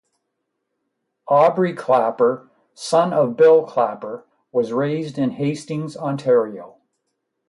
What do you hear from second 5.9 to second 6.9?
Ontario.